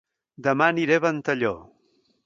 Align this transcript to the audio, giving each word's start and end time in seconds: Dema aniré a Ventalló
Dema 0.47 0.69
aniré 0.73 0.97
a 1.01 1.05
Ventalló 1.05 1.55